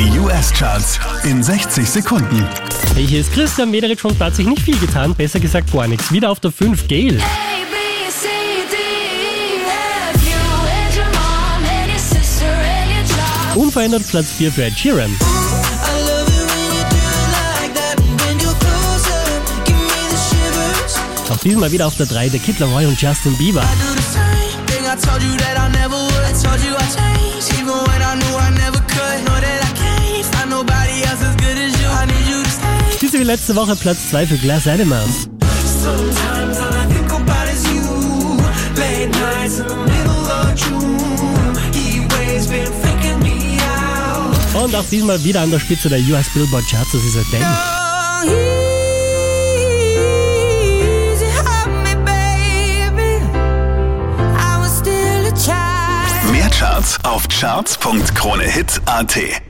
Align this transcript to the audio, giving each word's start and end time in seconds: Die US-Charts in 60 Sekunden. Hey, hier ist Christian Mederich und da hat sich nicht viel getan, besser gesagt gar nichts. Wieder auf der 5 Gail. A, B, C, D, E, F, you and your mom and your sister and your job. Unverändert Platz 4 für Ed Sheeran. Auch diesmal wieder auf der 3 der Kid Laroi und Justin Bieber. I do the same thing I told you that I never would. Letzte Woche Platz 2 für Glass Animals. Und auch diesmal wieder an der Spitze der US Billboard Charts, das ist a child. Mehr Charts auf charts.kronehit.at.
Die 0.00 0.18
US-Charts 0.18 0.98
in 1.24 1.42
60 1.42 1.86
Sekunden. 1.86 2.48
Hey, 2.94 3.06
hier 3.06 3.20
ist 3.20 3.34
Christian 3.34 3.70
Mederich 3.70 4.02
und 4.02 4.18
da 4.18 4.24
hat 4.26 4.34
sich 4.34 4.46
nicht 4.46 4.62
viel 4.62 4.78
getan, 4.78 5.14
besser 5.14 5.38
gesagt 5.38 5.70
gar 5.70 5.86
nichts. 5.86 6.10
Wieder 6.10 6.30
auf 6.30 6.40
der 6.40 6.50
5 6.50 6.88
Gail. 6.88 7.20
A, 7.20 7.24
B, 7.70 8.10
C, 8.10 8.28
D, 8.70 8.76
E, 8.76 9.60
F, 10.14 10.22
you 10.22 10.32
and 10.32 10.96
your 10.96 11.04
mom 11.12 11.62
and 11.68 11.92
your 11.92 11.98
sister 11.98 12.46
and 12.46 12.90
your 12.90 13.04
job. 13.14 13.56
Unverändert 13.62 14.08
Platz 14.08 14.32
4 14.38 14.50
für 14.50 14.64
Ed 14.64 14.78
Sheeran. 14.78 15.14
Auch 21.28 21.38
diesmal 21.40 21.70
wieder 21.72 21.86
auf 21.86 21.98
der 21.98 22.06
3 22.06 22.30
der 22.30 22.40
Kid 22.40 22.58
Laroi 22.58 22.86
und 22.86 22.98
Justin 22.98 23.36
Bieber. 23.36 23.60
I 23.60 23.64
do 23.64 23.94
the 23.94 24.02
same 24.02 24.64
thing 24.64 24.82
I 24.86 24.96
told 24.96 25.22
you 25.22 25.36
that 25.36 25.58
I 25.58 25.70
never 25.78 25.94
would. 25.94 26.19
Letzte 33.30 33.54
Woche 33.54 33.76
Platz 33.76 34.10
2 34.10 34.26
für 34.26 34.38
Glass 34.38 34.66
Animals. 34.66 35.28
Und 44.52 44.74
auch 44.74 44.84
diesmal 44.90 45.22
wieder 45.22 45.42
an 45.42 45.52
der 45.52 45.60
Spitze 45.60 45.88
der 45.88 46.00
US 46.00 46.28
Billboard 46.30 46.68
Charts, 46.68 46.90
das 46.90 47.04
ist 47.04 47.18
a 47.18 47.22
child. 55.36 56.32
Mehr 56.32 56.50
Charts 56.50 56.98
auf 57.04 57.28
charts.kronehit.at. 57.28 59.49